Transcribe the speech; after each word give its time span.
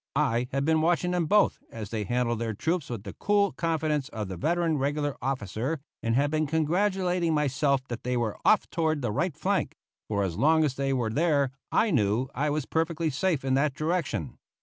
I 0.15 0.47
had 0.51 0.65
been 0.65 0.81
watching 0.81 1.11
them 1.11 1.27
both, 1.27 1.59
as 1.71 1.91
they 1.91 2.05
handled 2.05 2.39
their 2.39 2.55
troops 2.55 2.89
with 2.89 3.03
the 3.03 3.13
cool 3.13 3.51
confidence 3.51 4.09
of 4.09 4.29
the 4.29 4.35
veteran 4.35 4.79
regular 4.79 5.15
officer, 5.21 5.79
and 6.01 6.15
had 6.15 6.31
been 6.31 6.47
congratulating 6.47 7.35
myself 7.35 7.87
that 7.87 8.03
they 8.03 8.17
were 8.17 8.39
off 8.43 8.67
toward 8.71 9.03
the 9.03 9.11
right 9.11 9.37
flank, 9.37 9.75
for 10.07 10.23
as 10.23 10.37
long 10.37 10.63
as 10.63 10.73
they 10.73 10.91
were 10.91 11.11
there, 11.11 11.51
I 11.71 11.91
knew 11.91 12.29
I 12.33 12.49
was 12.49 12.65
perfectly 12.65 13.11
safe 13.11 13.45
in 13.45 13.53
that 13.53 13.75
direction. 13.75 14.39